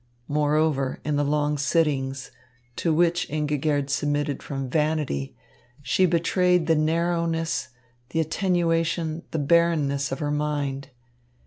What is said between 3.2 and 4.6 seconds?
Ingigerd submitted